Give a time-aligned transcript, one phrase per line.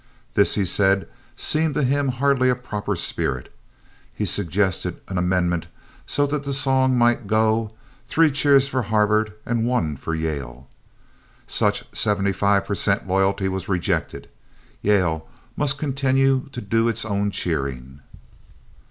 [0.33, 3.53] This, he said, seemed to him hardly a proper spirit.
[4.11, 5.67] He suggested an amendment
[6.07, 7.73] so that the song might go,
[8.07, 10.67] "Three cheers for Harvard and one for Yale."
[11.45, 14.27] Such seventy five percent loyalty was rejected.
[14.81, 17.99] Yale must continue to do its own cheering.